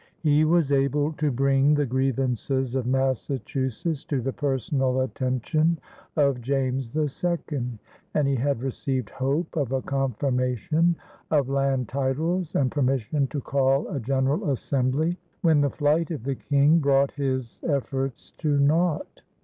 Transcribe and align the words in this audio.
He 0.23 0.45
was 0.45 0.71
able 0.71 1.13
to 1.13 1.29
bring 1.29 1.75
the 1.75 1.85
grievances 1.85 2.73
of 2.73 2.87
Massachusetts 2.87 4.03
to 4.05 4.19
the 4.19 4.33
personal 4.33 4.99
attention 5.01 5.77
of 6.15 6.41
James 6.41 6.91
II; 6.95 7.77
and 8.15 8.27
he 8.27 8.33
had 8.33 8.63
received 8.63 9.11
hope 9.11 9.55
of 9.55 9.71
a 9.71 9.83
confirmation 9.83 10.95
of 11.29 11.49
land 11.49 11.87
titles 11.87 12.55
and 12.55 12.71
permission 12.71 13.27
to 13.27 13.41
call 13.41 13.87
a 13.89 13.99
general 13.99 14.49
assembly, 14.49 15.19
when 15.43 15.61
the 15.61 15.69
flight 15.69 16.09
of 16.09 16.23
the 16.23 16.33
King 16.33 16.79
brought 16.79 17.11
his 17.11 17.61
efforts 17.67 18.31
to 18.39 18.57
naught. 18.57 19.21